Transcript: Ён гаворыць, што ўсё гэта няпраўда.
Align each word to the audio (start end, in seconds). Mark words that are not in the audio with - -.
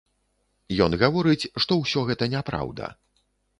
Ён 0.85 0.91
гаворыць, 1.03 1.49
што 1.65 1.79
ўсё 1.83 1.99
гэта 2.09 2.31
няпраўда. 2.37 2.93